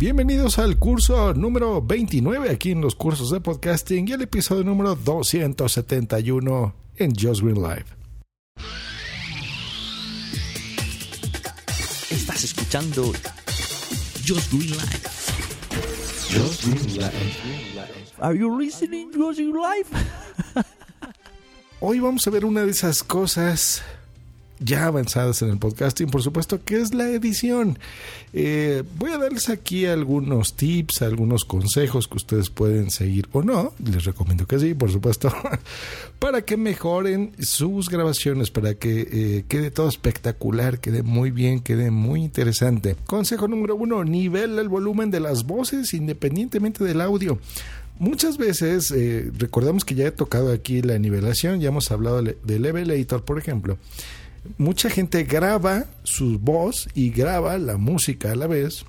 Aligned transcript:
Bienvenidos 0.00 0.58
al 0.58 0.78
curso 0.78 1.34
número 1.34 1.82
29 1.82 2.48
aquí 2.48 2.70
en 2.70 2.80
los 2.80 2.94
cursos 2.94 3.30
de 3.32 3.42
podcasting 3.42 4.08
y 4.08 4.12
el 4.12 4.22
episodio 4.22 4.64
número 4.64 4.94
271 4.94 6.74
en 6.96 7.14
Just 7.14 7.42
Green 7.42 7.60
Live. 7.60 7.84
Estás 12.08 12.44
escuchando 12.44 13.12
Just 14.26 14.50
Green 14.50 14.70
Live. 14.70 15.00
Just 16.30 16.64
Green 16.64 16.96
Live. 16.96 17.12
Are 18.20 18.38
you 18.38 18.58
listening 18.58 19.10
Just 19.12 19.38
Green 19.38 19.52
Live? 19.52 19.90
Hoy 21.80 22.00
vamos 22.00 22.26
a 22.26 22.30
ver 22.30 22.46
una 22.46 22.64
de 22.64 22.70
esas 22.70 23.02
cosas 23.02 23.82
ya 24.60 24.86
avanzadas 24.86 25.42
en 25.42 25.48
el 25.50 25.58
podcasting, 25.58 26.10
por 26.10 26.22
supuesto, 26.22 26.62
que 26.62 26.76
es 26.76 26.94
la 26.94 27.08
edición. 27.08 27.78
Eh, 28.32 28.84
voy 28.98 29.10
a 29.10 29.18
darles 29.18 29.48
aquí 29.48 29.86
algunos 29.86 30.54
tips, 30.54 31.02
algunos 31.02 31.44
consejos 31.44 32.06
que 32.06 32.18
ustedes 32.18 32.50
pueden 32.50 32.90
seguir 32.90 33.28
o 33.32 33.42
no. 33.42 33.72
Les 33.82 34.04
recomiendo 34.04 34.46
que 34.46 34.58
sí, 34.58 34.74
por 34.74 34.92
supuesto, 34.92 35.32
para 36.18 36.42
que 36.42 36.56
mejoren 36.56 37.32
sus 37.40 37.88
grabaciones, 37.88 38.50
para 38.50 38.74
que 38.74 39.08
eh, 39.10 39.44
quede 39.48 39.70
todo 39.70 39.88
espectacular, 39.88 40.78
quede 40.78 41.02
muy 41.02 41.30
bien, 41.30 41.60
quede 41.60 41.90
muy 41.90 42.22
interesante. 42.22 42.96
Consejo 43.06 43.48
número 43.48 43.74
uno, 43.74 44.04
nivela 44.04 44.60
el 44.60 44.68
volumen 44.68 45.10
de 45.10 45.20
las 45.20 45.44
voces 45.44 45.94
independientemente 45.94 46.84
del 46.84 47.00
audio. 47.00 47.38
Muchas 47.98 48.38
veces, 48.38 48.90
eh, 48.92 49.30
recordamos 49.36 49.84
que 49.84 49.94
ya 49.94 50.06
he 50.06 50.10
tocado 50.10 50.52
aquí 50.52 50.80
la 50.80 50.98
nivelación, 50.98 51.60
ya 51.60 51.68
hemos 51.68 51.90
hablado 51.90 52.22
del 52.22 52.62
Levelator, 52.62 53.24
por 53.24 53.38
ejemplo. 53.38 53.76
Mucha 54.58 54.90
gente 54.90 55.24
graba 55.24 55.86
su 56.02 56.38
voz 56.38 56.88
y 56.94 57.10
graba 57.10 57.58
la 57.58 57.76
música 57.76 58.32
a 58.32 58.36
la 58.36 58.46
vez 58.46 58.84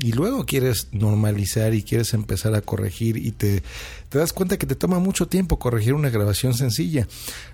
y 0.00 0.12
luego 0.12 0.44
quieres 0.44 0.88
normalizar 0.92 1.74
y 1.74 1.82
quieres 1.82 2.12
empezar 2.14 2.54
a 2.54 2.60
corregir 2.60 3.16
y 3.16 3.32
te, 3.32 3.62
das 4.10 4.32
cuenta 4.32 4.58
que 4.58 4.66
te 4.66 4.74
toma 4.74 4.98
mucho 4.98 5.26
tiempo 5.26 5.58
corregir 5.58 5.94
una 5.94 6.10
grabación 6.10 6.54
sencilla. 6.54 7.08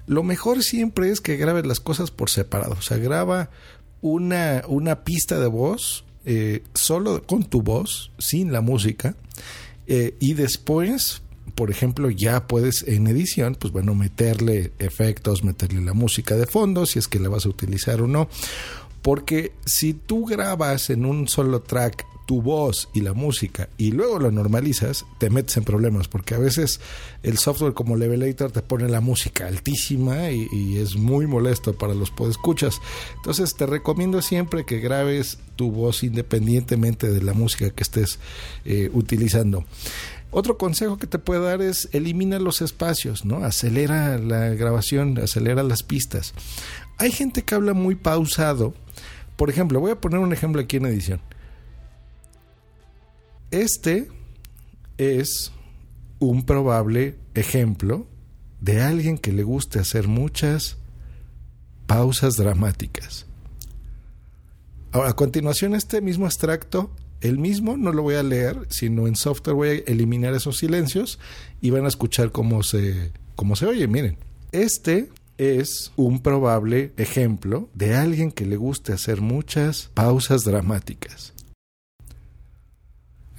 Lo 0.06 0.22
mejor 0.22 0.62
siempre 0.62 1.10
es 1.10 1.20
que 1.20 1.36
grabes 1.36 1.66
las 1.66 1.80
cosas 1.80 2.10
por 2.10 2.30
separado. 2.30 2.74
O 2.78 2.82
sea, 2.82 2.96
graba 2.96 3.50
una, 4.00 4.62
una 4.66 5.04
pista 5.04 5.38
de 5.38 5.46
voz 5.46 6.04
eh, 6.24 6.62
solo 6.74 7.22
con 7.24 7.44
tu 7.44 7.62
voz, 7.62 8.10
sin 8.18 8.52
la 8.52 8.60
música 8.60 9.14
eh, 9.86 10.16
y 10.20 10.34
después, 10.34 11.22
por 11.54 11.70
ejemplo, 11.70 12.10
ya 12.10 12.46
puedes 12.46 12.82
en 12.82 13.06
edición, 13.06 13.56
pues 13.58 13.72
bueno, 13.72 13.94
meterle 13.94 14.72
efectos, 14.78 15.44
meterle 15.44 15.82
la 15.82 15.92
música 15.92 16.36
de 16.36 16.46
fondo, 16.46 16.86
si 16.86 16.98
es 16.98 17.08
que 17.08 17.18
la 17.18 17.28
vas 17.28 17.46
a 17.46 17.50
utilizar 17.50 18.00
o 18.00 18.06
no. 18.06 18.28
Porque 19.02 19.52
si 19.66 19.94
tú 19.94 20.24
grabas 20.26 20.88
en 20.90 21.04
un 21.04 21.28
solo 21.28 21.60
track 21.60 22.06
tu 22.26 22.40
voz 22.40 22.88
y 22.94 23.00
la 23.00 23.14
música 23.14 23.68
y 23.76 23.90
luego 23.90 24.18
lo 24.18 24.30
normalizas, 24.30 25.04
te 25.18 25.28
metes 25.28 25.56
en 25.56 25.64
problemas 25.64 26.08
porque 26.08 26.34
a 26.34 26.38
veces 26.38 26.80
el 27.22 27.36
software 27.38 27.74
como 27.74 27.96
Levelator 27.96 28.52
te 28.52 28.62
pone 28.62 28.88
la 28.88 29.00
música 29.00 29.48
altísima 29.48 30.30
y, 30.30 30.78
es 30.78 30.96
muy 30.96 31.26
molesto 31.26 31.74
para 31.74 31.94
los 31.94 32.10
podescuchas. 32.10 32.80
Entonces 33.16 33.54
te 33.54 33.66
recomiendo 33.66 34.22
siempre 34.22 34.64
que 34.64 34.78
grabes 34.78 35.38
tu 35.56 35.70
voz 35.70 36.02
independientemente 36.02 37.10
de 37.10 37.22
la 37.22 37.34
música 37.34 37.70
que 37.70 37.82
estés 37.82 38.18
eh, 38.64 38.88
utilizando. 38.92 39.64
Otro 40.34 40.56
consejo 40.56 40.96
que 40.96 41.06
te 41.06 41.18
puedo 41.18 41.42
dar 41.42 41.60
es 41.60 41.90
elimina 41.92 42.38
los 42.38 42.62
espacios, 42.62 43.26
¿no? 43.26 43.44
Acelera 43.44 44.16
la 44.16 44.48
grabación, 44.48 45.18
acelera 45.18 45.62
las 45.62 45.82
pistas. 45.82 46.32
Hay 46.96 47.12
gente 47.12 47.42
que 47.42 47.54
habla 47.54 47.74
muy 47.74 47.96
pausado. 47.96 48.72
Por 49.36 49.50
ejemplo, 49.50 49.78
voy 49.78 49.90
a 49.90 50.00
poner 50.00 50.20
un 50.20 50.32
ejemplo 50.32 50.62
aquí 50.62 50.78
en 50.78 50.86
edición. 50.86 51.20
Este 53.50 54.08
es 54.96 55.52
un 56.18 56.46
probable 56.46 57.18
ejemplo 57.34 58.06
de 58.62 58.80
alguien 58.80 59.18
que 59.18 59.32
le 59.32 59.42
guste 59.42 59.80
hacer 59.80 60.08
muchas 60.08 60.78
pausas 61.86 62.36
dramáticas. 62.36 63.26
Ahora, 64.92 65.10
a 65.10 65.16
continuación, 65.16 65.74
este 65.74 66.00
mismo 66.00 66.24
extracto, 66.24 66.90
el 67.22 67.38
mismo 67.38 67.76
no 67.76 67.92
lo 67.92 68.02
voy 68.02 68.16
a 68.16 68.22
leer, 68.22 68.66
sino 68.68 69.06
en 69.06 69.16
software 69.16 69.54
voy 69.54 69.68
a 69.68 69.90
eliminar 69.90 70.34
esos 70.34 70.58
silencios 70.58 71.18
y 71.60 71.70
van 71.70 71.84
a 71.84 71.88
escuchar 71.88 72.32
cómo 72.32 72.62
se, 72.62 73.12
cómo 73.36 73.56
se 73.56 73.66
oye. 73.66 73.86
Miren, 73.86 74.18
este 74.50 75.08
es 75.38 75.92
un 75.96 76.20
probable 76.20 76.92
ejemplo 76.96 77.68
de 77.74 77.94
alguien 77.94 78.32
que 78.32 78.44
le 78.44 78.56
guste 78.56 78.92
hacer 78.92 79.20
muchas 79.20 79.90
pausas 79.94 80.42
dramáticas. 80.44 81.31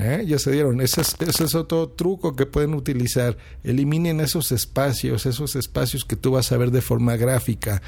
¿Eh? 0.03 0.25
Ya 0.28 0.38
se 0.38 0.52
dieron. 0.52 0.81
Ese 0.81 1.02
es, 1.02 1.56
otro 1.56 1.90
truco 1.90 2.36
que 2.36 2.46
pueden 2.46 2.74
utilizar. 2.74 3.38
Eliminen 3.64 4.19
esos 4.19 4.52
espacios, 4.52 5.25
esos 5.25 5.56
espacios 5.56 6.03
que 6.03 6.16
tú 6.16 6.31
vas 6.31 6.52
a 6.52 6.58
ver 6.58 6.72
de 6.72 6.81
forma 6.81 7.16
gráfica 7.16 7.81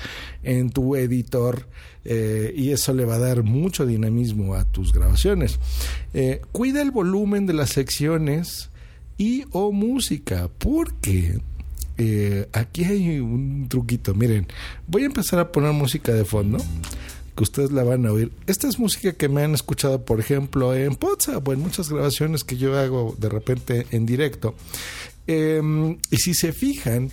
en 0.44 0.70
tu 0.70 0.96
editor 0.96 1.68
eh, 2.06 2.54
y 2.56 2.72
eso 2.72 2.94
le 2.94 3.06
va 3.06 3.16
a 3.16 3.20
dar 3.20 3.44
mucho 3.44 3.86
dinamismo 3.86 4.56
a 4.56 4.64
tus 4.64 4.94
grabaciones. 4.94 5.59
Eh, 6.14 6.42
cuida 6.52 6.81
el 6.81 6.92
volumen 6.92 7.46
de 7.46 7.54
las 7.54 7.72
secciones 7.72 8.70
y 9.18 9.44
o 9.52 9.72
música 9.72 10.50
porque 10.58 11.40
aquí 12.54 12.84
hay 12.84 13.20
un 13.20 13.68
truquito. 13.70 14.14
Miren, 14.14 14.48
voy 14.88 15.04
a 15.04 15.06
empezar 15.08 15.40
a 15.40 15.52
poner 15.52 15.72
música 15.74 16.14
de 16.14 16.25
fondo 16.25 16.58
que 17.35 17.44
ustedes 17.44 17.72
la 17.72 17.84
van 17.84 18.06
a 18.06 18.12
oír. 18.12 18.31
Esta 18.47 18.68
es 18.68 18.79
música 18.79 19.13
que 19.13 19.29
me 19.29 19.44
han 19.44 19.53
escuchado, 19.53 20.03
por 20.06 20.19
ejemplo, 20.19 20.73
en 20.73 20.97
WhatsApp 21.01 21.47
o 21.47 21.53
en 21.53 21.59
muchas 21.59 21.90
grabaciones 21.90 22.44
que 22.44 22.57
yo 22.57 22.78
hago 22.78 23.16
de 23.18 23.29
repente 23.29 23.88
en 23.91 24.06
directo. 24.06 24.56
Em, 25.28 25.97
y 26.09 26.18
si 26.18 26.34
se 26.34 26.53
fijan, 26.53 27.12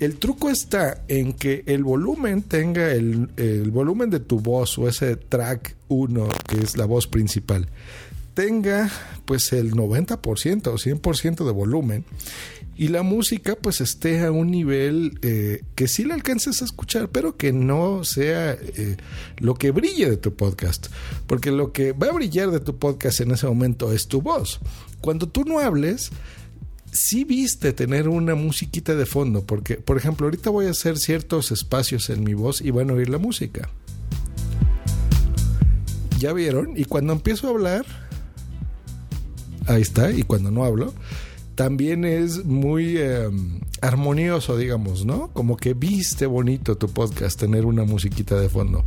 el 0.00 0.16
truco 0.16 0.50
está 0.50 1.04
en 1.08 1.32
que 1.32 1.62
el 1.66 1.84
volumen 1.84 2.42
tenga 2.42 2.92
el, 2.92 3.30
el 3.36 3.70
volumen 3.70 4.10
de 4.10 4.20
tu 4.20 4.40
voz 4.40 4.76
o 4.78 4.88
ese 4.88 5.16
track 5.16 5.76
1, 5.88 6.28
que 6.48 6.58
es 6.58 6.76
la 6.76 6.84
voz 6.84 7.06
principal, 7.06 7.68
tenga 8.34 8.90
pues 9.24 9.52
el 9.52 9.72
90% 9.72 10.66
o 10.66 10.74
100% 10.74 11.44
de 11.46 11.52
volumen 11.52 12.04
y 12.76 12.88
la 12.88 13.02
música 13.02 13.56
pues 13.56 13.80
esté 13.80 14.24
a 14.24 14.32
un 14.32 14.50
nivel 14.50 15.18
eh, 15.22 15.62
que 15.74 15.86
sí 15.86 16.04
la 16.04 16.14
alcances 16.14 16.60
a 16.60 16.64
escuchar, 16.64 17.08
pero 17.10 17.36
que 17.36 17.52
no 17.52 18.04
sea 18.04 18.52
eh, 18.52 18.96
lo 19.38 19.54
que 19.54 19.70
brille 19.70 20.10
de 20.10 20.16
tu 20.16 20.34
podcast, 20.34 20.88
porque 21.26 21.52
lo 21.52 21.72
que 21.72 21.92
va 21.92 22.08
a 22.08 22.12
brillar 22.12 22.50
de 22.50 22.60
tu 22.60 22.78
podcast 22.78 23.20
en 23.20 23.30
ese 23.30 23.46
momento 23.46 23.92
es 23.92 24.08
tu 24.08 24.22
voz. 24.22 24.60
Cuando 25.00 25.28
tú 25.28 25.44
no 25.44 25.60
hables, 25.60 26.10
sí 26.92 27.24
viste 27.24 27.72
tener 27.72 28.08
una 28.08 28.34
musiquita 28.34 28.94
de 28.94 29.06
fondo, 29.06 29.44
porque 29.44 29.76
por 29.76 29.96
ejemplo 29.96 30.26
ahorita 30.26 30.50
voy 30.50 30.66
a 30.66 30.70
hacer 30.70 30.98
ciertos 30.98 31.52
espacios 31.52 32.10
en 32.10 32.24
mi 32.24 32.34
voz 32.34 32.60
y 32.60 32.70
van 32.70 32.90
a 32.90 32.94
oír 32.94 33.08
la 33.08 33.18
música. 33.18 33.68
¿Ya 36.18 36.32
vieron? 36.32 36.72
Y 36.76 36.86
cuando 36.86 37.12
empiezo 37.12 37.48
a 37.48 37.50
hablar, 37.50 37.84
ahí 39.66 39.82
está, 39.82 40.10
y 40.10 40.22
cuando 40.22 40.50
no 40.50 40.64
hablo, 40.64 40.94
también 41.54 42.04
es 42.04 42.44
muy 42.44 42.98
em, 42.98 43.60
armonioso, 43.80 44.56
digamos, 44.56 45.04
¿no? 45.04 45.30
Como 45.32 45.56
que 45.56 45.74
viste 45.74 46.26
bonito 46.26 46.76
tu 46.76 46.88
podcast 46.88 47.38
tener 47.38 47.64
una 47.64 47.84
musiquita 47.84 48.38
de 48.38 48.48
fondo. 48.48 48.84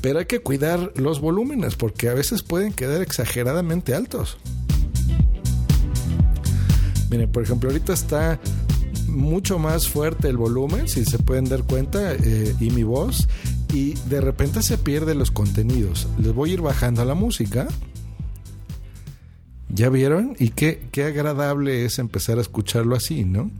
Pero 0.00 0.18
hay 0.18 0.26
que 0.26 0.40
cuidar 0.40 0.92
los 0.96 1.20
volúmenes 1.20 1.76
porque 1.76 2.08
a 2.08 2.14
veces 2.14 2.42
pueden 2.42 2.72
quedar 2.72 3.02
exageradamente 3.02 3.94
altos. 3.94 4.36
Miren, 7.10 7.30
por 7.30 7.42
ejemplo, 7.42 7.70
ahorita 7.70 7.92
está 7.92 8.40
mucho 9.06 9.58
más 9.58 9.88
fuerte 9.88 10.28
el 10.28 10.36
volumen, 10.36 10.88
si 10.88 11.04
se 11.04 11.18
pueden 11.18 11.44
dar 11.44 11.64
cuenta, 11.64 12.14
eh, 12.14 12.54
y 12.58 12.70
mi 12.70 12.82
voz, 12.82 13.28
y 13.72 13.94
de 14.08 14.20
repente 14.20 14.62
se 14.62 14.78
pierden 14.78 15.18
los 15.18 15.30
contenidos. 15.30 16.08
Les 16.18 16.32
voy 16.32 16.50
a 16.50 16.54
ir 16.54 16.62
bajando 16.62 17.04
la 17.04 17.14
música 17.14 17.68
¿Ya 19.74 19.88
vieron? 19.88 20.36
Y 20.38 20.50
qué, 20.50 20.82
qué 20.92 21.04
agradable 21.04 21.86
es 21.86 21.98
empezar 21.98 22.36
a 22.36 22.42
escucharlo 22.42 22.94
así, 22.94 23.24
¿no? 23.24 23.50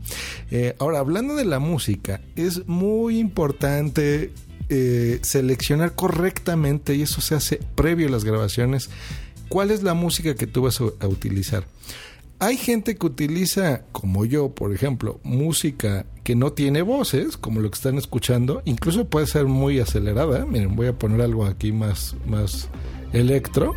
Eh, 0.51 0.75
ahora, 0.77 0.99
hablando 0.99 1.35
de 1.35 1.43
la 1.43 1.57
música, 1.57 2.21
es 2.35 2.67
muy 2.67 3.17
importante 3.17 4.31
eh, 4.69 5.19
seleccionar 5.23 5.95
correctamente, 5.95 6.95
y 6.95 7.01
eso 7.01 7.19
se 7.19 7.33
hace 7.33 7.59
previo 7.75 8.07
a 8.07 8.11
las 8.11 8.23
grabaciones, 8.23 8.91
cuál 9.49 9.71
es 9.71 9.81
la 9.81 9.95
música 9.95 10.35
que 10.35 10.45
tú 10.45 10.61
vas 10.61 10.79
a, 10.81 11.07
utilizar. 11.07 11.65
Hay 12.39 12.57
gente 12.57 12.95
que 12.95 13.05
utiliza, 13.05 13.83
como 13.91 14.25
yo, 14.25 14.49
por 14.49 14.73
ejemplo, 14.73 15.19
música 15.23 16.05
que 16.23 16.35
no 16.35 16.53
tiene 16.53 16.81
voces, 16.81 17.37
como 17.37 17.59
lo 17.59 17.69
que 17.71 17.75
están 17.75 17.97
escuchando, 17.97 18.61
incluso 18.65 19.05
puede 19.05 19.27
ser 19.27 19.45
muy 19.45 19.79
acelerada. 19.79 20.45
Miren, 20.45 20.75
voy 20.75 20.87
a 20.87 20.97
poner 20.97 21.21
algo 21.21 21.45
aquí 21.45 21.71
más, 21.71 22.15
más 22.27 22.69
electro. 23.13 23.73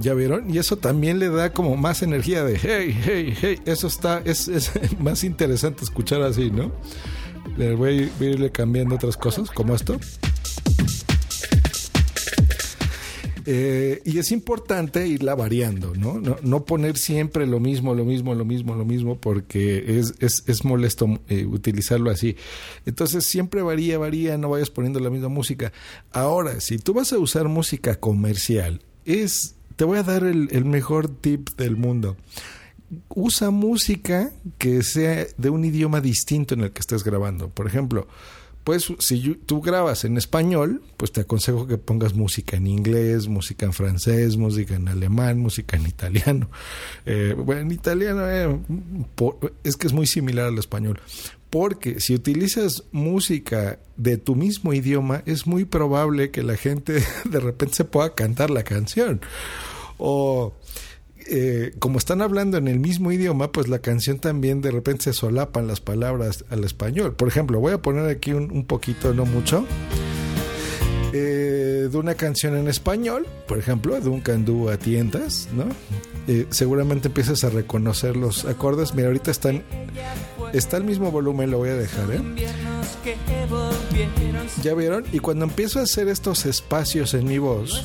¿Ya 0.00 0.14
vieron? 0.14 0.52
Y 0.52 0.58
eso 0.58 0.78
también 0.78 1.18
le 1.18 1.28
da 1.28 1.52
como 1.52 1.76
más 1.76 2.02
energía 2.02 2.42
de 2.42 2.58
hey, 2.58 2.98
hey, 3.04 3.34
hey. 3.38 3.58
Eso 3.66 3.86
está, 3.86 4.22
es, 4.24 4.48
más 4.98 5.24
interesante 5.24 5.84
escuchar 5.84 6.22
así, 6.22 6.50
¿no? 6.50 6.72
Voy 7.76 8.10
a 8.18 8.24
irle 8.24 8.50
cambiando 8.50 8.94
otras 8.94 9.16
cosas, 9.16 9.50
como 9.50 9.74
esto. 9.74 9.98
Eh, 13.46 14.00
y 14.04 14.18
es 14.18 14.30
importante 14.32 15.06
irla 15.08 15.34
variando, 15.34 15.92
¿no? 15.94 16.20
¿no? 16.20 16.36
¿no? 16.42 16.64
poner 16.64 16.96
siempre 16.96 17.46
lo 17.46 17.58
mismo, 17.58 17.94
lo 17.94 18.04
mismo, 18.04 18.34
lo 18.34 18.44
mismo, 18.44 18.76
lo 18.76 18.84
mismo, 18.84 19.18
porque 19.18 19.98
es, 19.98 20.14
es, 20.20 20.44
es 20.46 20.64
molesto 20.64 21.18
eh, 21.28 21.46
utilizarlo 21.46 22.10
así. 22.10 22.36
Entonces 22.86 23.26
siempre 23.26 23.62
varía, 23.62 23.98
varía, 23.98 24.38
no 24.38 24.50
vayas 24.50 24.70
poniendo 24.70 25.00
la 25.00 25.10
misma 25.10 25.28
música. 25.28 25.72
Ahora, 26.12 26.60
si 26.60 26.78
tú 26.78 26.94
vas 26.94 27.12
a 27.12 27.18
usar 27.18 27.48
música 27.48 27.96
comercial, 27.96 28.82
es, 29.04 29.56
te 29.76 29.84
voy 29.84 29.98
a 29.98 30.02
dar 30.02 30.24
el, 30.24 30.64
mejor 30.64 31.08
tip 31.08 31.50
del 31.56 31.76
mundo 31.76 32.16
usa 33.08 33.50
música 33.50 34.32
que 34.58 34.82
sea 34.82 35.26
de 35.36 35.50
un 35.50 35.64
idioma 35.64 36.00
distinto 36.00 36.54
en 36.54 36.62
el 36.62 36.72
que 36.72 36.80
estés 36.80 37.04
grabando. 37.04 37.48
Por 37.48 37.68
ejemplo, 37.68 38.08
pues 38.64 38.92
si 38.98 39.34
tú 39.46 39.62
grabas 39.62 40.04
en 40.04 40.16
español, 40.18 40.82
pues 40.96 41.12
te 41.12 41.22
aconsejo 41.22 41.66
que 41.66 41.78
pongas 41.78 42.14
música 42.14 42.56
en 42.56 42.66
inglés, 42.66 43.26
música 43.26 43.64
en 43.64 43.72
francés, 43.72 44.36
música 44.36 44.74
en 44.74 44.88
alemán, 44.88 45.38
música 45.38 45.76
en 45.76 45.86
italiano. 45.86 46.50
Eh, 47.06 47.34
bueno, 47.36 47.62
en 47.62 47.72
italiano 47.72 48.28
eh, 48.28 48.58
es 49.64 49.76
que 49.76 49.86
es 49.86 49.92
muy 49.92 50.06
similar 50.06 50.46
al 50.46 50.58
español. 50.58 51.00
Porque 51.50 51.98
si 51.98 52.14
utilizas 52.14 52.84
música 52.92 53.80
de 53.96 54.16
tu 54.16 54.36
mismo 54.36 54.72
idioma, 54.72 55.22
es 55.26 55.46
muy 55.46 55.64
probable 55.64 56.30
que 56.30 56.42
la 56.42 56.56
gente 56.56 57.02
de 57.24 57.40
repente 57.40 57.74
se 57.74 57.84
pueda 57.84 58.14
cantar 58.14 58.50
la 58.50 58.62
canción. 58.62 59.20
O 59.98 60.54
eh, 61.32 61.74
como 61.78 61.98
están 61.98 62.22
hablando 62.22 62.56
en 62.56 62.66
el 62.66 62.80
mismo 62.80 63.12
idioma, 63.12 63.52
pues 63.52 63.68
la 63.68 63.78
canción 63.78 64.18
también 64.18 64.60
de 64.62 64.72
repente 64.72 65.04
se 65.04 65.12
solapan 65.12 65.68
las 65.68 65.80
palabras 65.80 66.44
al 66.50 66.64
español. 66.64 67.14
Por 67.14 67.28
ejemplo, 67.28 67.60
voy 67.60 67.72
a 67.72 67.82
poner 67.82 68.06
aquí 68.08 68.32
un, 68.32 68.64
poquito, 68.64 69.14
no 69.14 69.26
mucho, 69.26 69.64
eh, 71.12 71.88
de 71.88 71.96
una 71.96 72.14
canción 72.14 72.56
en 72.56 72.66
español, 72.66 73.28
por 73.46 73.58
ejemplo, 73.58 74.00
de 74.00 74.08
un 74.08 74.20
candú 74.20 74.70
a 74.70 74.76
tientas, 74.76 75.48
¿no? 75.54 75.66
Eh, 76.26 76.46
seguramente 76.50 77.08
empiezas 77.08 77.44
a 77.44 77.50
reconocer 77.50 78.16
los 78.16 78.44
acordes. 78.44 78.94
Mira, 78.94 79.06
ahorita 79.08 79.30
están, 79.30 79.62
está 80.52 80.76
el 80.76 80.84
mismo 80.84 81.10
volumen, 81.10 81.50
lo 81.50 81.58
voy 81.58 81.70
a 81.70 81.76
dejar, 81.76 82.10
¿eh? 82.12 82.20
¿Ya 84.62 84.74
vieron? 84.74 85.04
Y 85.12 85.18
cuando 85.18 85.44
empiezo 85.44 85.80
a 85.80 85.82
hacer 85.82 86.08
estos 86.08 86.46
espacios 86.46 87.14
en 87.14 87.26
mi 87.26 87.38
voz, 87.38 87.84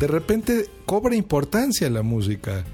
de 0.00 0.06
repente 0.06 0.66
cobra 0.84 1.14
importancia 1.16 1.88
la 1.90 2.02
música 2.02 2.64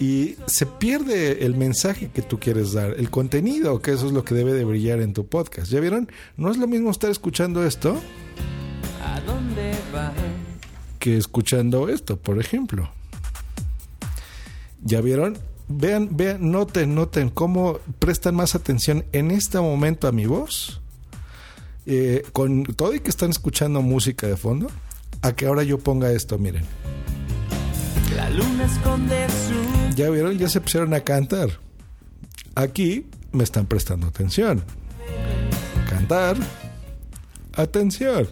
y 0.00 0.36
se 0.46 0.66
pierde 0.66 1.44
el 1.44 1.54
mensaje 1.54 2.10
que 2.12 2.22
tú 2.22 2.38
quieres 2.40 2.72
dar, 2.72 2.94
el 2.98 3.10
contenido, 3.10 3.80
que 3.82 3.92
eso 3.92 4.06
es 4.06 4.12
lo 4.12 4.24
que 4.24 4.34
debe 4.34 4.52
de 4.52 4.64
brillar 4.64 5.00
en 5.00 5.12
tu 5.12 5.26
podcast. 5.26 5.70
¿Ya 5.70 5.80
vieron? 5.80 6.10
No 6.36 6.50
es 6.50 6.56
lo 6.56 6.66
mismo 6.66 6.90
estar 6.90 7.10
escuchando 7.10 7.64
esto 7.64 8.00
que 10.98 11.16
escuchando 11.16 11.88
esto, 11.88 12.16
por 12.16 12.38
ejemplo. 12.38 12.88
¿Ya 14.82 15.00
vieron? 15.00 15.36
Vean, 15.68 16.16
vean, 16.16 16.50
noten, 16.50 16.94
noten 16.94 17.28
cómo 17.30 17.78
prestan 17.98 18.34
más 18.34 18.54
atención 18.54 19.04
en 19.12 19.30
este 19.30 19.58
momento 19.60 20.08
a 20.08 20.12
mi 20.12 20.26
voz. 20.26 20.80
Eh, 21.84 22.22
con 22.32 22.62
todo 22.64 22.94
y 22.94 23.00
que 23.00 23.10
están 23.10 23.30
escuchando 23.30 23.82
música 23.82 24.28
de 24.28 24.36
fondo 24.36 24.70
a 25.20 25.32
que 25.32 25.46
ahora 25.46 25.64
yo 25.64 25.78
ponga 25.78 26.12
esto, 26.12 26.38
miren. 26.38 26.64
La 28.14 28.30
luna 28.30 28.64
esconde 28.64 29.26
su... 29.28 29.96
Ya 29.96 30.10
vieron, 30.10 30.38
ya 30.38 30.48
se 30.48 30.60
pusieron 30.60 30.94
a 30.94 31.00
cantar. 31.00 31.48
Aquí 32.54 33.06
me 33.32 33.44
están 33.44 33.66
prestando 33.66 34.06
atención. 34.06 34.62
Cantar, 35.88 36.36
atención. 37.54 38.28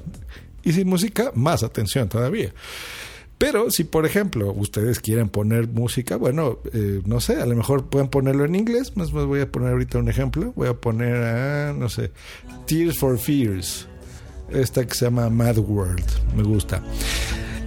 Y 0.63 0.73
sin 0.73 0.89
música, 0.89 1.33
más 1.35 1.63
atención 1.63 2.09
todavía. 2.09 2.53
Pero 3.41 3.71
si, 3.71 3.85
por 3.85 4.05
ejemplo, 4.05 4.53
ustedes 4.53 5.01
quieren 5.01 5.31
poner 5.31 5.67
música, 5.67 6.17
bueno, 6.17 6.59
eh, 6.75 7.01
no 7.07 7.21
sé, 7.21 7.41
a 7.41 7.47
lo 7.47 7.57
mejor 7.57 7.87
pueden 7.87 8.09
ponerlo 8.09 8.45
en 8.45 8.55
inglés. 8.55 8.99
Más 8.99 9.15
más 9.15 9.25
voy 9.25 9.41
a 9.41 9.51
poner 9.51 9.71
ahorita 9.71 9.97
un 9.97 10.11
ejemplo. 10.11 10.53
Voy 10.55 10.69
a 10.69 10.75
poner, 10.75 11.17
a, 11.17 11.73
no 11.73 11.89
sé, 11.89 12.13
Tears 12.67 12.99
for 12.99 13.19
Fears 13.19 13.89
esta 14.51 14.85
que 14.85 14.95
se 14.95 15.07
llama 15.07 15.31
Mad 15.31 15.57
World. 15.57 16.05
Me 16.37 16.43
gusta. 16.43 16.83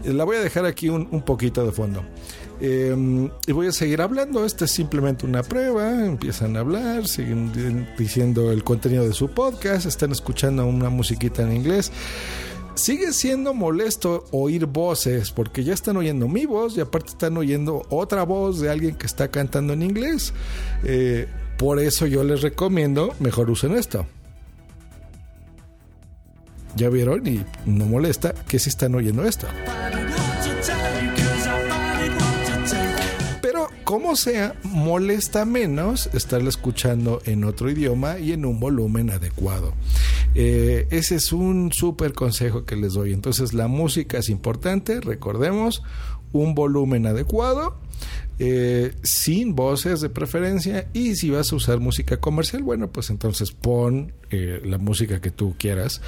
La 0.05 0.25
voy 0.25 0.37
a 0.37 0.41
dejar 0.41 0.65
aquí 0.67 0.89
un, 0.89 1.07
un 1.09 1.23
poquito 1.23 1.65
de 1.65 1.71
fondo. 1.71 2.03
Eh, 2.61 3.29
y 3.47 3.51
voy 3.51 3.65
a 3.65 3.71
seguir 3.71 3.99
hablando. 3.99 4.45
Esta 4.45 4.65
es 4.65 4.71
simplemente 4.71 5.25
una 5.25 5.41
prueba. 5.41 6.05
Empiezan 6.05 6.55
a 6.55 6.59
hablar, 6.59 7.07
siguen 7.07 7.51
diciendo 7.97 8.51
el 8.51 8.63
contenido 8.63 9.07
de 9.07 9.13
su 9.13 9.29
podcast, 9.29 9.87
están 9.87 10.11
escuchando 10.11 10.67
una 10.67 10.89
musiquita 10.89 11.41
en 11.41 11.53
inglés. 11.53 11.91
Sigue 12.75 13.13
siendo 13.13 13.53
molesto 13.53 14.25
oír 14.31 14.65
voces 14.65 15.31
porque 15.31 15.63
ya 15.63 15.73
están 15.73 15.95
oyendo 15.97 16.27
mi 16.27 16.45
voz 16.45 16.75
y 16.75 16.81
aparte 16.81 17.11
están 17.11 17.37
oyendo 17.37 17.85
otra 17.89 18.23
voz 18.23 18.59
de 18.59 18.69
alguien 18.71 18.95
que 18.95 19.05
está 19.05 19.27
cantando 19.27 19.73
en 19.73 19.83
inglés. 19.83 20.33
Eh, 20.83 21.27
por 21.57 21.79
eso 21.79 22.07
yo 22.07 22.23
les 22.23 22.41
recomiendo 22.41 23.13
mejor 23.19 23.49
usen 23.51 23.73
esto. 23.73 24.07
Ya 26.75 26.89
vieron 26.89 27.25
y 27.27 27.45
no 27.65 27.85
molesta 27.85 28.33
que 28.47 28.57
si 28.57 28.69
están 28.69 28.95
oyendo 28.95 29.23
esto. 29.23 29.45
Pero 33.41 33.67
como 33.83 34.15
sea, 34.15 34.55
molesta 34.63 35.45
menos 35.45 36.09
estarla 36.13 36.49
escuchando 36.49 37.21
en 37.25 37.43
otro 37.43 37.69
idioma 37.69 38.17
y 38.17 38.31
en 38.31 38.45
un 38.45 38.59
volumen 38.59 39.11
adecuado. 39.11 39.73
Eh, 40.35 40.87
ese 40.89 41.15
es 41.15 41.31
un 41.31 41.71
súper 41.71 42.13
consejo 42.13 42.65
que 42.65 42.75
les 42.75 42.93
doy. 42.93 43.13
Entonces 43.13 43.53
la 43.53 43.67
música 43.67 44.17
es 44.17 44.29
importante, 44.29 44.99
recordemos, 45.01 45.83
un 46.31 46.55
volumen 46.55 47.05
adecuado 47.05 47.77
eh, 48.39 48.93
sin 49.03 49.55
voces 49.55 50.01
de 50.01 50.09
preferencia 50.09 50.87
y 50.91 51.15
si 51.15 51.29
vas 51.29 51.53
a 51.53 51.55
usar 51.55 51.79
música 51.79 52.17
comercial, 52.17 52.63
bueno, 52.63 52.91
pues 52.91 53.11
entonces 53.11 53.51
pon 53.51 54.11
eh, 54.31 54.59
la 54.65 54.79
música 54.79 55.21
que 55.21 55.29
tú 55.29 55.55
quieras, 55.57 56.01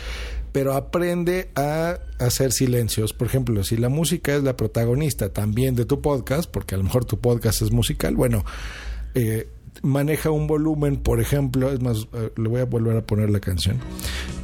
pero 0.52 0.74
aprende 0.74 1.50
a 1.56 2.00
hacer 2.20 2.52
silencios. 2.52 3.14
Por 3.14 3.28
ejemplo, 3.28 3.64
si 3.64 3.78
la 3.78 3.90
música 3.90 4.36
es 4.36 4.44
la 4.44 4.58
protagonista 4.58 5.32
también 5.32 5.76
de 5.76 5.86
tu 5.86 6.02
podcast, 6.02 6.50
porque 6.50 6.74
a 6.74 6.80
lo 6.80 6.84
mejor 6.84 7.06
tu 7.06 7.20
podcast 7.20 7.62
es 7.62 7.72
musical, 7.72 8.16
bueno, 8.16 8.44
eh, 9.14 9.48
maneja 9.82 10.32
un 10.32 10.48
volumen, 10.48 10.98
por 10.98 11.22
ejemplo, 11.22 11.72
es 11.72 11.80
más, 11.82 12.08
eh, 12.14 12.32
le 12.36 12.50
voy 12.50 12.62
a 12.62 12.66
volver 12.66 12.98
a 12.98 13.06
poner 13.06 13.30
la 13.30 13.40
canción. 13.40 13.78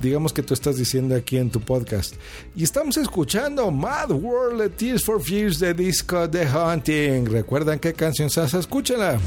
Digamos 0.01 0.33
que 0.33 0.42
tú 0.42 0.53
estás 0.53 0.77
diciendo 0.77 1.15
aquí 1.15 1.38
en 1.38 1.50
tu 1.50 1.59
podcast, 1.59 2.15
y 2.56 2.63
estamos 2.63 2.98
escuchando 2.98 3.69
Mad 3.71 4.12
World 4.12 4.62
of 4.62 4.75
Tears 4.75 5.06
for 5.06 5.21
Fears 5.21 5.59
de 5.59 5.73
Disco 5.73 6.30
The 6.30 6.47
Hunting. 6.47 7.26
¿Recuerdan 7.26 7.80
qué 7.80 7.94
canción 7.94 8.30
hace? 8.35 8.57
Escúchala. 8.57 9.19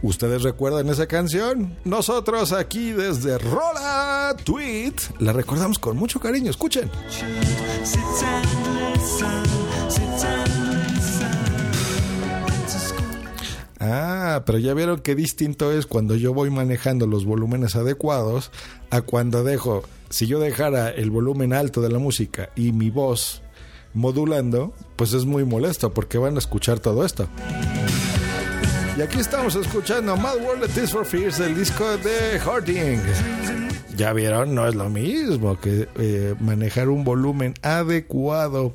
¿Ustedes 0.00 0.42
recuerdan 0.42 0.88
esa 0.88 1.06
canción? 1.06 1.76
Nosotros 1.84 2.52
aquí 2.52 2.92
desde 2.92 3.36
Rola 3.36 4.34
Tweet 4.42 4.94
la 5.18 5.32
recordamos 5.32 5.78
con 5.78 5.96
mucho 5.96 6.18
cariño. 6.18 6.50
Escuchen. 6.50 6.90
Ah, 13.80 14.42
pero 14.44 14.58
ya 14.58 14.74
vieron 14.74 15.00
qué 15.00 15.14
distinto 15.14 15.72
es 15.72 15.86
cuando 15.86 16.16
yo 16.16 16.34
voy 16.34 16.50
manejando 16.50 17.06
los 17.06 17.24
volúmenes 17.24 17.76
adecuados 17.76 18.50
a 18.90 19.02
cuando 19.02 19.44
dejo, 19.44 19.84
si 20.10 20.26
yo 20.26 20.40
dejara 20.40 20.90
el 20.90 21.10
volumen 21.10 21.52
alto 21.52 21.80
de 21.80 21.90
la 21.90 21.98
música 21.98 22.50
y 22.56 22.72
mi 22.72 22.90
voz 22.90 23.42
modulando, 23.94 24.74
pues 24.96 25.12
es 25.12 25.24
muy 25.24 25.44
molesto 25.44 25.94
porque 25.94 26.18
van 26.18 26.36
a 26.36 26.38
escuchar 26.38 26.80
todo 26.80 27.04
esto. 27.04 27.28
Y 28.96 29.00
aquí 29.00 29.20
estamos 29.20 29.54
escuchando 29.54 30.16
Mad 30.16 30.38
World 30.38 30.64
of 30.64 30.74
Tears 30.74 30.90
for 30.90 31.06
Fears 31.06 31.38
del 31.38 31.54
disco 31.54 31.84
de 31.98 32.40
Harding. 32.40 33.00
Ya 33.96 34.12
vieron, 34.12 34.54
no 34.54 34.66
es 34.66 34.74
lo 34.74 34.88
mismo 34.88 35.60
que 35.60 35.88
eh, 35.96 36.34
manejar 36.40 36.88
un 36.88 37.04
volumen 37.04 37.54
adecuado. 37.62 38.74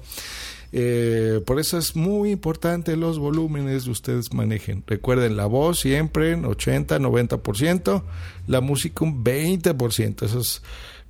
Eh, 0.76 1.40
por 1.46 1.60
eso 1.60 1.78
es 1.78 1.96
muy 1.96 2.32
importante 2.32 2.98
los 2.98 3.20
volúmenes 3.20 3.84
que 3.84 3.92
ustedes 3.92 4.34
manejen. 4.34 4.84
Recuerden, 4.88 5.38
la 5.38 5.46
voz 5.46 5.80
siempre 5.80 6.32
en 6.32 6.46
80, 6.46 6.98
90%, 7.00 8.04
la 8.48 8.60
música 8.60 9.06
un 9.06 9.24
20%. 9.24 10.26
Eso 10.26 10.40
es 10.40 10.64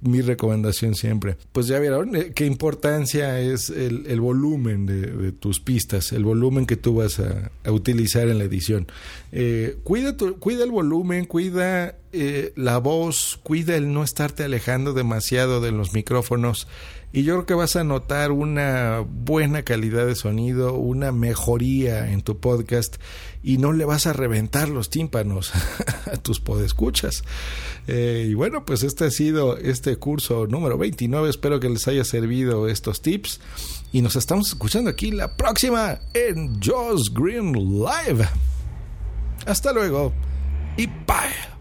mi 0.03 0.22
recomendación 0.22 0.96
siempre. 0.96 1.38
Pues 1.51 1.67
ya 1.67 1.79
vieron 1.79 2.15
eh, 2.15 2.34
qué 2.36 2.46
importancia 2.46 3.39
es 3.39 3.70
el, 3.70 4.20
volumen 4.20 4.86
de, 4.86 5.32
tus 5.32 5.60
pistas, 5.60 6.12
el 6.12 6.25
volumen 6.25 6.65
que 6.65 6.75
tú 6.75 6.96
vas 6.96 7.20
a, 7.20 7.51
utilizar 7.72 8.27
en 8.27 8.39
la 8.39 8.43
edición. 8.43 8.88
Eh, 9.32 9.77
cuida, 9.84 10.15
cuida 10.39 10.65
el 10.65 10.72
volumen, 10.72 11.25
cuida 11.25 11.96
eh, 12.12 12.51
la 12.55 12.79
voz, 12.79 13.39
cuida 13.43 13.75
el 13.75 13.93
no 13.93 14.03
estarte 14.03 14.43
alejando 14.43 14.93
demasiado 14.93 15.62
de 15.62 15.72
los 15.72 15.93
micrófonos. 15.93 16.67
Y 17.15 17.22
yo 17.22 17.36
creo 17.36 17.46
que 17.46 17.53
vas 17.53 17.75
a 17.75 17.84
notar 17.84 18.32
una 18.32 19.05
buena 19.08 19.62
calidad 19.62 20.08
de 20.08 20.15
sonido, 20.15 20.74
una 20.74 21.12
mejoría 21.12 22.12
en 22.12 22.24
tu 22.24 22.39
podcast 22.39 22.96
y 23.43 23.60
no 23.60 23.72
le 23.72 23.86
vas 23.86 24.08
a 24.08 24.13
reventar 24.13 24.67
los 24.67 24.89
tímpanos 24.89 25.51
a 26.12 26.17
tus 26.17 26.39
podescuchas. 26.39 27.24
Eh, 27.86 28.27
y 28.32 28.34
bueno, 28.34 28.65
pues 28.65 28.82
este 28.82 29.05
ha 29.05 29.12
sido 29.12 29.58
este 29.58 29.96
curso 29.98 30.48
número 30.48 30.79
29. 30.79 31.29
Espero 31.29 31.60
que 31.60 31.70
les 31.70 31.88
haya 31.88 32.03
servido 32.03 32.67
estos 32.67 33.03
tips. 33.03 33.39
Y 33.91 34.01
nos 34.01 34.15
estamos 34.15 34.48
escuchando 34.48 34.89
aquí 34.89 35.12
la 35.12 35.38
próxima 35.38 36.00
en 36.15 36.60
Joss 36.62 37.13
Green 37.13 37.53
Live. 37.53 38.27
Hasta 39.46 39.72
luego 39.72 40.13
y 40.77 40.88
bye. 40.88 41.52